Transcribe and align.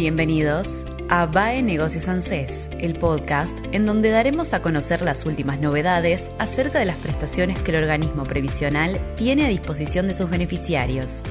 Bienvenidos 0.00 0.84
a 1.08 1.26
BAE 1.26 1.60
Negocios 1.60 2.06
ANSES, 2.06 2.70
el 2.78 2.94
podcast 2.94 3.58
en 3.72 3.84
donde 3.84 4.10
daremos 4.10 4.54
a 4.54 4.62
conocer 4.62 5.02
las 5.02 5.26
últimas 5.26 5.58
novedades 5.58 6.30
acerca 6.38 6.78
de 6.78 6.84
las 6.84 6.94
prestaciones 6.98 7.58
que 7.58 7.72
el 7.72 7.82
organismo 7.82 8.22
previsional 8.22 8.96
tiene 9.16 9.44
a 9.44 9.48
disposición 9.48 10.06
de 10.06 10.14
sus 10.14 10.30
beneficiarios. 10.30 11.24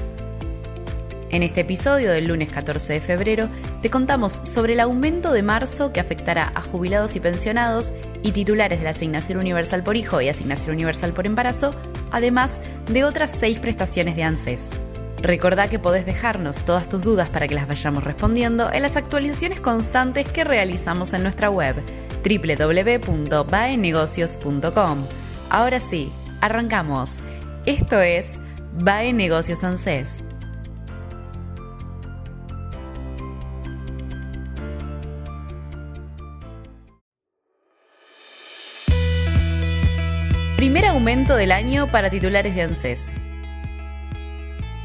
En 1.30 1.42
este 1.42 1.62
episodio 1.62 2.12
del 2.12 2.28
lunes 2.28 2.50
14 2.50 2.92
de 2.92 3.00
febrero 3.00 3.48
te 3.80 3.88
contamos 3.88 4.34
sobre 4.34 4.74
el 4.74 4.80
aumento 4.80 5.32
de 5.32 5.42
marzo 5.42 5.90
que 5.94 6.00
afectará 6.00 6.52
a 6.54 6.60
jubilados 6.60 7.16
y 7.16 7.20
pensionados 7.20 7.94
y 8.22 8.32
titulares 8.32 8.80
de 8.80 8.84
la 8.84 8.90
Asignación 8.90 9.38
Universal 9.38 9.82
por 9.82 9.96
Hijo 9.96 10.20
y 10.20 10.28
Asignación 10.28 10.74
Universal 10.74 11.14
por 11.14 11.24
Embarazo, 11.24 11.74
además 12.10 12.60
de 12.92 13.04
otras 13.04 13.30
seis 13.30 13.60
prestaciones 13.60 14.14
de 14.14 14.24
ANSES. 14.24 14.72
Recordá 15.20 15.68
que 15.68 15.80
podés 15.80 16.06
dejarnos 16.06 16.64
todas 16.64 16.88
tus 16.88 17.02
dudas 17.02 17.28
para 17.28 17.48
que 17.48 17.54
las 17.54 17.66
vayamos 17.66 18.04
respondiendo 18.04 18.72
en 18.72 18.82
las 18.82 18.96
actualizaciones 18.96 19.58
constantes 19.60 20.28
que 20.28 20.44
realizamos 20.44 21.12
en 21.12 21.24
nuestra 21.24 21.50
web 21.50 21.74
www.baenegocios.com. 22.22 25.06
Ahora 25.50 25.80
sí, 25.80 26.12
arrancamos. 26.40 27.20
Esto 27.66 28.00
es 28.00 28.38
Bae 28.80 29.12
Negocios 29.12 29.64
ANSES. 29.64 30.22
Primer 40.56 40.86
aumento 40.86 41.34
del 41.36 41.52
año 41.52 41.90
para 41.90 42.08
titulares 42.10 42.54
de 42.54 42.62
ANSES. 42.62 43.14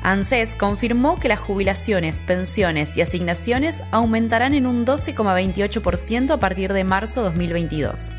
ANSES 0.03 0.55
confirmó 0.55 1.17
que 1.17 1.29
las 1.29 1.39
jubilaciones, 1.39 2.23
pensiones 2.23 2.97
y 2.97 3.01
asignaciones 3.01 3.83
aumentarán 3.91 4.53
en 4.53 4.67
un 4.67 4.85
12,28% 4.85 6.31
a 6.31 6.39
partir 6.41 6.73
de 6.73 6.83
marzo 6.83 7.23
2022. 7.23 8.11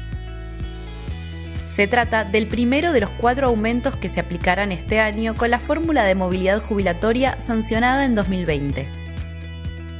Se 1.67 1.87
trata 1.87 2.25
del 2.25 2.49
primero 2.49 2.93
de 2.93 3.01
los 3.01 3.11
cuatro 3.11 3.49
aumentos 3.49 3.97
que 3.97 4.09
se 4.09 4.21
aplicarán 4.21 4.73
este 4.73 4.99
año 4.99 5.35
con 5.35 5.51
la 5.51 5.59
fórmula 5.59 6.05
de 6.05 6.15
movilidad 6.15 6.63
jubilatoria 6.63 7.39
sancionada 7.39 8.07
en 8.07 8.15
2020. 8.15 8.89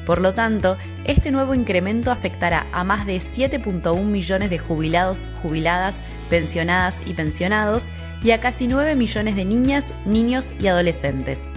Por 0.07 0.23
lo 0.23 0.33
tanto, 0.33 0.79
este 1.05 1.31
nuevo 1.33 1.55
incremento 1.55 2.11
afectará 2.11 2.67
a 2.73 2.85
más 2.85 3.07
de 3.07 3.17
7.1 3.17 4.03
millones 4.05 4.49
de 4.49 4.59
jubilados, 4.59 5.33
jubiladas, 5.43 6.03
pensionadas 6.31 7.03
y 7.05 7.13
pensionados 7.13 7.91
y 8.23 8.31
a 8.31 8.41
casi 8.41 8.69
9 8.69 8.95
millones 8.95 9.37
de 9.37 9.45
niñas, 9.45 9.95
niños 10.07 10.55
y 10.59 10.69
adolescentes. 10.69 11.49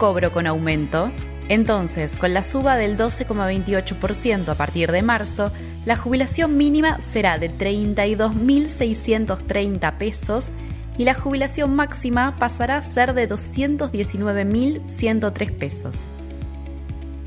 Cobro 0.00 0.32
con 0.32 0.46
aumento? 0.46 1.12
Entonces, 1.50 2.16
con 2.16 2.32
la 2.32 2.42
suba 2.42 2.78
del 2.78 2.96
12,28% 2.96 4.48
a 4.48 4.54
partir 4.54 4.92
de 4.92 5.02
marzo, 5.02 5.52
la 5.84 5.94
jubilación 5.94 6.56
mínima 6.56 7.02
será 7.02 7.36
de 7.36 7.52
32.630 7.52 9.98
pesos 9.98 10.48
y 10.96 11.04
la 11.04 11.12
jubilación 11.12 11.76
máxima 11.76 12.38
pasará 12.38 12.78
a 12.78 12.82
ser 12.82 13.12
de 13.12 13.28
219.103 13.28 15.52
pesos. 15.52 16.08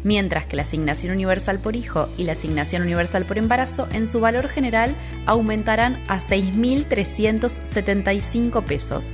Mientras 0.04 0.48
que 0.48 0.56
la 0.56 0.64
asignación 0.64 1.14
universal 1.14 1.60
por 1.60 1.76
hijo 1.76 2.10
y 2.18 2.24
la 2.24 2.32
asignación 2.32 2.82
universal 2.82 3.26
por 3.26 3.38
embarazo 3.38 3.88
en 3.92 4.08
su 4.08 4.20
valor 4.20 4.48
general 4.48 4.96
aumentarán 5.28 6.04
a 6.08 6.18
6.375 6.18 8.64
pesos. 8.64 9.14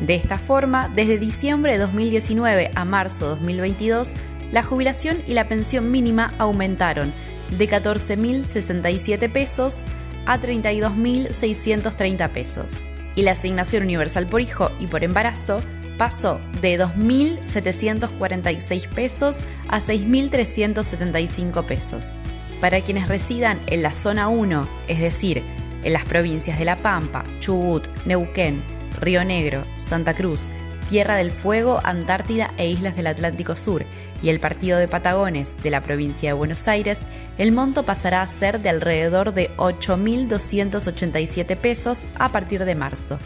De 0.00 0.14
esta 0.14 0.38
forma, 0.38 0.90
desde 0.94 1.18
diciembre 1.18 1.72
de 1.72 1.78
2019 1.78 2.70
a 2.74 2.84
marzo 2.84 3.24
de 3.24 3.30
2022, 3.30 4.14
la 4.50 4.62
jubilación 4.62 5.22
y 5.26 5.34
la 5.34 5.48
pensión 5.48 5.90
mínima 5.90 6.34
aumentaron 6.38 7.12
de 7.56 7.68
14.067 7.68 9.30
pesos 9.30 9.82
a 10.26 10.38
32.630 10.38 12.28
pesos 12.30 12.80
y 13.14 13.22
la 13.22 13.30
asignación 13.32 13.82
universal 13.82 14.26
por 14.28 14.40
hijo 14.40 14.70
y 14.78 14.86
por 14.86 15.04
embarazo 15.04 15.60
pasó 15.98 16.40
de 16.62 16.80
2.746 16.80 18.88
pesos 18.88 19.42
a 19.68 19.80
6.375 19.80 21.66
pesos. 21.66 22.14
Para 22.60 22.80
quienes 22.80 23.08
residan 23.08 23.60
en 23.66 23.82
la 23.82 23.92
zona 23.92 24.28
1, 24.28 24.68
es 24.88 25.00
decir, 25.00 25.42
en 25.82 25.92
las 25.92 26.04
provincias 26.04 26.58
de 26.58 26.64
La 26.64 26.76
Pampa, 26.76 27.24
Chubut, 27.40 27.88
Neuquén, 28.06 28.62
Río 28.98 29.24
Negro, 29.24 29.64
Santa 29.76 30.14
Cruz, 30.14 30.50
Tierra 30.90 31.16
del 31.16 31.30
Fuego, 31.30 31.80
Antártida 31.84 32.52
e 32.56 32.66
Islas 32.66 32.96
del 32.96 33.06
Atlántico 33.06 33.54
Sur 33.54 33.86
y 34.22 34.28
el 34.28 34.40
partido 34.40 34.78
de 34.78 34.88
Patagones 34.88 35.56
de 35.62 35.70
la 35.70 35.82
provincia 35.82 36.30
de 36.30 36.34
Buenos 36.34 36.66
Aires, 36.66 37.06
el 37.38 37.52
monto 37.52 37.84
pasará 37.84 38.22
a 38.22 38.28
ser 38.28 38.60
de 38.60 38.70
alrededor 38.70 39.32
de 39.32 39.50
8.287 39.56 41.56
pesos 41.56 42.08
a 42.18 42.32
partir 42.32 42.64
de 42.64 42.74
marzo. 42.74 43.20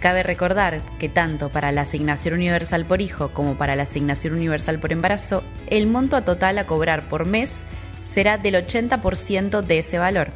Cabe 0.00 0.24
recordar 0.24 0.82
que 0.98 1.08
tanto 1.08 1.48
para 1.48 1.72
la 1.72 1.82
asignación 1.82 2.34
universal 2.34 2.84
por 2.84 3.00
hijo 3.00 3.32
como 3.32 3.56
para 3.56 3.76
la 3.76 3.84
asignación 3.84 4.34
universal 4.34 4.80
por 4.80 4.92
embarazo, 4.92 5.44
el 5.68 5.86
monto 5.86 6.16
a 6.16 6.24
total 6.24 6.58
a 6.58 6.66
cobrar 6.66 7.08
por 7.08 7.24
mes 7.24 7.64
será 8.00 8.36
del 8.36 8.54
80% 8.54 9.62
de 9.62 9.78
ese 9.78 9.98
valor, 9.98 10.32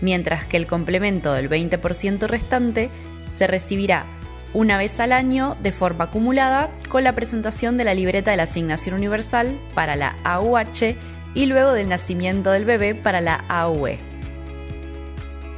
mientras 0.00 0.46
que 0.46 0.56
el 0.56 0.66
complemento 0.66 1.32
del 1.32 1.48
20% 1.48 2.26
restante 2.26 2.90
se 3.28 3.46
recibirá 3.46 4.06
una 4.54 4.78
vez 4.78 5.00
al 5.00 5.12
año 5.12 5.56
de 5.60 5.72
forma 5.72 6.04
acumulada 6.04 6.70
con 6.88 7.04
la 7.04 7.14
presentación 7.14 7.76
de 7.76 7.84
la 7.84 7.94
libreta 7.94 8.30
de 8.30 8.36
la 8.36 8.44
asignación 8.44 8.94
universal 8.94 9.58
para 9.74 9.96
la 9.96 10.16
AUH 10.22 10.96
y 11.34 11.46
luego 11.46 11.72
del 11.72 11.88
nacimiento 11.88 12.52
del 12.52 12.64
bebé 12.64 12.94
para 12.94 13.20
la 13.20 13.44
AUE. 13.48 13.98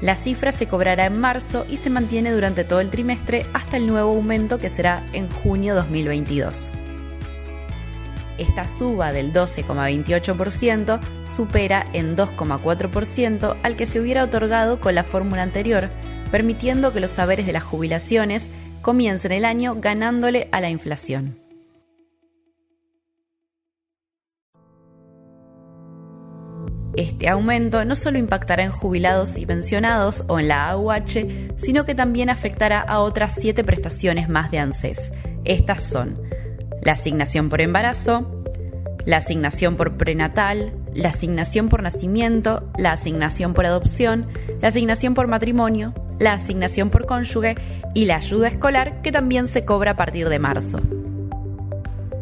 La 0.00 0.16
cifra 0.16 0.52
se 0.52 0.66
cobrará 0.66 1.06
en 1.06 1.18
marzo 1.18 1.64
y 1.68 1.76
se 1.78 1.90
mantiene 1.90 2.32
durante 2.32 2.64
todo 2.64 2.80
el 2.80 2.90
trimestre 2.90 3.46
hasta 3.52 3.76
el 3.76 3.86
nuevo 3.86 4.10
aumento 4.10 4.58
que 4.58 4.68
será 4.68 5.06
en 5.12 5.28
junio 5.28 5.74
2022. 5.74 6.72
Esta 8.38 8.68
suba 8.68 9.12
del 9.12 9.32
12,28% 9.32 11.00
supera 11.24 11.86
en 11.92 12.16
2,4% 12.16 13.56
al 13.62 13.76
que 13.76 13.86
se 13.86 14.00
hubiera 14.00 14.24
otorgado 14.24 14.80
con 14.80 14.94
la 14.94 15.04
fórmula 15.04 15.42
anterior, 15.42 15.90
permitiendo 16.30 16.92
que 16.92 17.00
los 17.00 17.12
saberes 17.12 17.46
de 17.46 17.52
las 17.52 17.64
jubilaciones 17.64 18.50
comiencen 18.82 19.32
el 19.32 19.44
año 19.44 19.76
ganándole 19.76 20.48
a 20.52 20.60
la 20.60 20.70
inflación. 20.70 21.38
Este 26.96 27.28
aumento 27.28 27.84
no 27.84 27.94
solo 27.94 28.16
impactará 28.16 28.64
en 28.64 28.70
jubilados 28.70 29.36
y 29.36 29.44
pensionados 29.44 30.24
o 30.28 30.40
en 30.40 30.48
la 30.48 30.70
AUH, 30.70 31.54
sino 31.56 31.84
que 31.84 31.94
también 31.94 32.30
afectará 32.30 32.80
a 32.80 33.00
otras 33.00 33.34
siete 33.34 33.64
prestaciones 33.64 34.30
más 34.30 34.50
de 34.50 34.60
ANSES. 34.60 35.12
Estas 35.44 35.82
son 35.82 36.18
la 36.82 36.92
asignación 36.92 37.48
por 37.48 37.60
embarazo, 37.60 38.42
la 39.04 39.18
asignación 39.18 39.76
por 39.76 39.96
prenatal, 39.96 40.72
la 40.92 41.10
asignación 41.10 41.68
por 41.68 41.82
nacimiento, 41.82 42.68
la 42.76 42.92
asignación 42.92 43.54
por 43.54 43.66
adopción, 43.66 44.26
la 44.60 44.68
asignación 44.68 45.14
por 45.14 45.28
matrimonio, 45.28 45.94
la 46.18 46.32
asignación 46.32 46.90
por 46.90 47.06
cónyuge 47.06 47.54
y 47.94 48.06
la 48.06 48.16
ayuda 48.16 48.48
escolar 48.48 49.02
que 49.02 49.12
también 49.12 49.46
se 49.46 49.64
cobra 49.64 49.92
a 49.92 49.96
partir 49.96 50.28
de 50.28 50.38
marzo. 50.38 50.80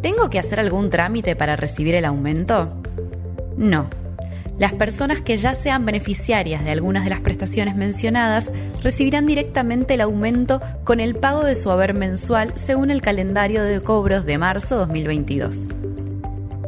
¿Tengo 0.02 0.28
que 0.28 0.38
hacer 0.38 0.60
algún 0.60 0.90
trámite 0.90 1.34
para 1.36 1.56
recibir 1.56 1.94
el 1.94 2.04
aumento? 2.04 2.74
No. 3.56 3.88
Las 4.58 4.72
personas 4.72 5.20
que 5.20 5.36
ya 5.36 5.54
sean 5.56 5.84
beneficiarias 5.84 6.64
de 6.64 6.70
algunas 6.70 7.02
de 7.04 7.10
las 7.10 7.20
prestaciones 7.20 7.74
mencionadas 7.74 8.52
recibirán 8.82 9.26
directamente 9.26 9.94
el 9.94 10.00
aumento 10.00 10.60
con 10.84 11.00
el 11.00 11.16
pago 11.16 11.44
de 11.44 11.56
su 11.56 11.72
haber 11.72 11.94
mensual 11.94 12.52
según 12.54 12.92
el 12.92 13.02
calendario 13.02 13.64
de 13.64 13.80
cobros 13.80 14.24
de 14.24 14.38
marzo 14.38 14.76
2022. 14.76 15.70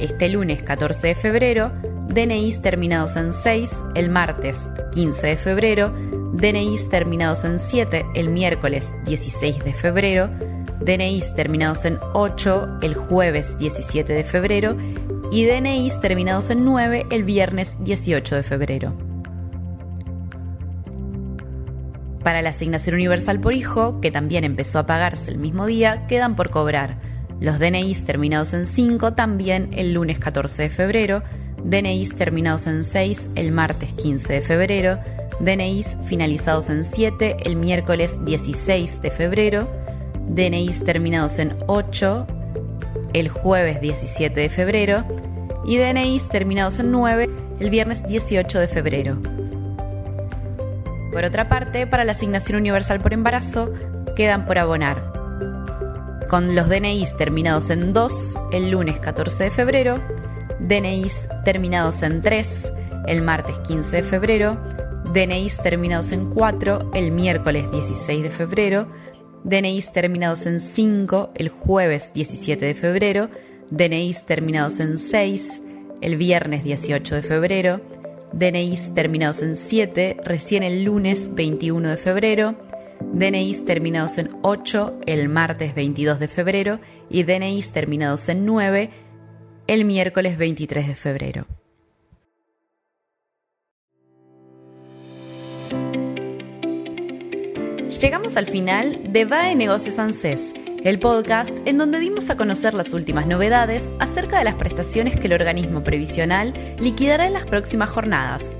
este 0.00 0.28
lunes 0.28 0.62
14 0.62 1.08
de 1.08 1.14
febrero, 1.14 1.72
DNIs 2.08 2.62
terminados 2.62 3.16
en 3.16 3.32
6 3.32 3.84
el 3.94 4.10
martes 4.10 4.70
15 4.92 5.26
de 5.26 5.36
febrero, 5.36 5.92
DNIs 6.32 6.88
terminados 6.88 7.44
en 7.44 7.58
7 7.58 8.06
el 8.14 8.30
miércoles 8.30 8.94
16 9.04 9.64
de 9.64 9.74
febrero, 9.74 10.28
DNIs 10.80 11.34
terminados 11.34 11.84
en 11.84 11.98
8 12.14 12.78
el 12.82 12.94
jueves 12.94 13.58
17 13.58 14.12
de 14.12 14.24
febrero 14.24 14.76
y 15.30 15.44
DNIs 15.44 16.00
terminados 16.00 16.50
en 16.50 16.64
9 16.64 17.06
el 17.10 17.24
viernes 17.24 17.78
18 17.84 18.36
de 18.36 18.42
febrero. 18.42 19.10
Para 22.24 22.42
la 22.42 22.50
asignación 22.50 22.96
universal 22.96 23.40
por 23.40 23.54
hijo, 23.54 24.00
que 24.00 24.10
también 24.10 24.44
empezó 24.44 24.78
a 24.78 24.86
pagarse 24.86 25.30
el 25.30 25.38
mismo 25.38 25.66
día, 25.66 26.06
quedan 26.06 26.36
por 26.36 26.50
cobrar 26.50 26.98
los 27.40 27.58
DNIs 27.58 28.04
terminados 28.04 28.52
en 28.52 28.66
5 28.66 29.14
también 29.14 29.70
el 29.72 29.94
lunes 29.94 30.18
14 30.18 30.64
de 30.64 30.70
febrero, 30.70 31.22
DNIs 31.64 32.14
terminados 32.14 32.66
en 32.66 32.84
6 32.84 33.30
el 33.34 33.50
martes 33.50 33.92
15 33.94 34.34
de 34.34 34.40
febrero, 34.42 34.98
DNIs 35.40 35.96
finalizados 36.04 36.68
en 36.68 36.84
7 36.84 37.38
el 37.44 37.56
miércoles 37.56 38.22
16 38.24 39.00
de 39.00 39.10
febrero, 39.10 39.68
DNIs 40.28 40.84
terminados 40.84 41.38
en 41.38 41.54
8 41.66 42.26
el 43.14 43.28
jueves 43.28 43.80
17 43.80 44.38
de 44.38 44.48
febrero. 44.48 45.04
Y 45.64 45.76
DNIs 45.76 46.28
terminados 46.28 46.80
en 46.80 46.90
9 46.90 47.28
el 47.60 47.70
viernes 47.70 48.06
18 48.06 48.58
de 48.58 48.68
febrero. 48.68 49.18
Por 51.12 51.24
otra 51.24 51.48
parte, 51.48 51.86
para 51.86 52.04
la 52.04 52.12
asignación 52.12 52.58
universal 52.58 53.00
por 53.00 53.12
embarazo 53.12 53.72
quedan 54.16 54.46
por 54.46 54.58
abonar 54.58 55.09
con 56.30 56.54
los 56.54 56.68
DNIs 56.68 57.16
terminados 57.16 57.70
en 57.70 57.92
2 57.92 58.38
el 58.52 58.70
lunes 58.70 59.00
14 59.00 59.44
de 59.44 59.50
febrero, 59.50 59.98
DNIs 60.60 61.28
terminados 61.44 62.04
en 62.04 62.22
3 62.22 62.72
el 63.08 63.22
martes 63.22 63.58
15 63.66 63.96
de 63.96 64.02
febrero, 64.04 64.56
DNIs 65.12 65.60
terminados 65.60 66.12
en 66.12 66.30
4 66.30 66.92
el 66.94 67.10
miércoles 67.10 67.68
16 67.72 68.22
de 68.22 68.30
febrero, 68.30 68.86
DNIs 69.42 69.92
terminados 69.92 70.46
en 70.46 70.60
5 70.60 71.32
el 71.34 71.48
jueves 71.48 72.12
17 72.14 72.64
de 72.64 72.74
febrero, 72.76 73.28
DNIs 73.70 74.24
terminados 74.24 74.78
en 74.78 74.98
6 74.98 75.62
el 76.00 76.16
viernes 76.16 76.62
18 76.62 77.16
de 77.16 77.22
febrero, 77.22 77.80
DNIs 78.32 78.94
terminados 78.94 79.42
en 79.42 79.56
7 79.56 80.18
recién 80.24 80.62
el 80.62 80.84
lunes 80.84 81.34
21 81.34 81.88
de 81.88 81.96
febrero, 81.96 82.54
DNIs 83.00 83.64
terminados 83.64 84.18
en 84.18 84.30
8 84.42 85.00
el 85.06 85.28
martes 85.28 85.74
22 85.74 86.18
de 86.18 86.28
febrero 86.28 86.80
y 87.08 87.22
DNIs 87.22 87.72
terminados 87.72 88.28
en 88.28 88.44
9 88.44 88.90
el 89.66 89.84
miércoles 89.84 90.36
23 90.36 90.88
de 90.88 90.94
febrero. 90.94 91.46
Llegamos 98.00 98.36
al 98.36 98.46
final 98.46 99.12
de 99.12 99.24
VAE 99.24 99.56
Negocios 99.56 99.98
ANSES, 99.98 100.54
el 100.84 100.98
podcast 101.00 101.56
en 101.66 101.76
donde 101.76 101.98
dimos 101.98 102.30
a 102.30 102.36
conocer 102.36 102.72
las 102.72 102.94
últimas 102.94 103.26
novedades 103.26 103.94
acerca 103.98 104.38
de 104.38 104.44
las 104.44 104.54
prestaciones 104.54 105.18
que 105.18 105.26
el 105.26 105.34
organismo 105.34 105.82
previsional 105.82 106.54
liquidará 106.78 107.26
en 107.26 107.34
las 107.34 107.46
próximas 107.46 107.90
jornadas. 107.90 108.56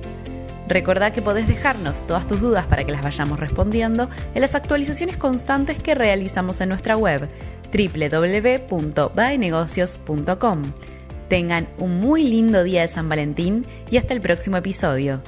Recordá 0.71 1.13
que 1.13 1.21
podés 1.21 1.47
dejarnos 1.49 2.07
todas 2.07 2.27
tus 2.29 2.41
dudas 2.41 2.65
para 2.67 2.85
que 2.85 2.93
las 2.93 3.03
vayamos 3.03 3.41
respondiendo 3.41 4.09
en 4.37 4.41
las 4.41 4.55
actualizaciones 4.55 5.17
constantes 5.17 5.83
que 5.83 5.97
realizamos 5.97 6.61
en 6.61 6.69
nuestra 6.69 6.97
web 6.97 7.29
www.baenegocios.com. 7.73 10.63
Tengan 11.29 11.69
un 11.79 11.99
muy 11.99 12.23
lindo 12.23 12.63
día 12.63 12.83
de 12.83 12.89
San 12.89 13.09
Valentín 13.09 13.67
y 13.91 13.97
hasta 13.97 14.15
el 14.15 14.21
próximo 14.21 14.59
episodio. 14.59 15.21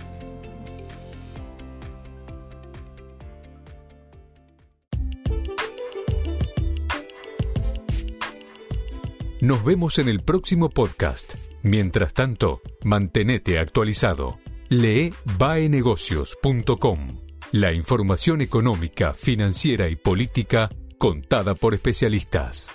Nos 9.41 9.65
vemos 9.65 9.99
en 9.99 10.09
el 10.09 10.21
próximo 10.21 10.71
podcast. 10.71 11.35
Mientras 11.65 12.15
tanto, 12.15 12.61
mantenete 12.85 13.59
actualizado. 13.59 14.39
Lee 14.69 15.13
baenegocios.com. 15.39 17.19
La 17.53 17.73
información 17.73 18.41
económica, 18.41 19.13
financiera 19.13 19.89
y 19.89 19.97
política 19.97 20.71
contada 20.99 21.55
por 21.55 21.75
especialistas. 21.75 22.71